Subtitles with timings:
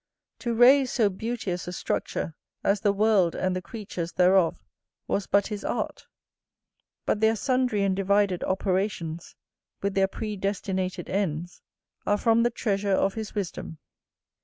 [0.39, 4.59] To raise so beauteous a structure as the world and the creatures thereof
[5.07, 6.07] was but his art;
[7.05, 9.35] but their sundry and divided operations,
[9.83, 11.61] with their predestinated ends,
[12.07, 13.77] are from the treasure of his wisdom.